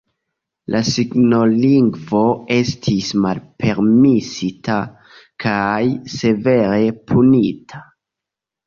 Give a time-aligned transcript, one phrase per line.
[0.75, 2.21] La signolingvo
[2.57, 4.81] estis malpermesita,
[5.47, 5.87] kaj
[6.19, 7.89] severe punita.